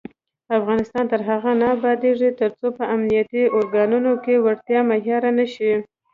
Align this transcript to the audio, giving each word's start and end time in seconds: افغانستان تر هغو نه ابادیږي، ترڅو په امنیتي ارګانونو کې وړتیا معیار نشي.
افغانستان 0.57 1.03
تر 1.11 1.21
هغو 1.29 1.51
نه 1.61 1.67
ابادیږي، 1.75 2.29
ترڅو 2.41 2.67
په 2.77 2.83
امنیتي 2.95 3.43
ارګانونو 3.57 4.11
کې 4.23 4.33
وړتیا 4.45 4.79
معیار 4.89 5.23
نشي. 5.37 5.73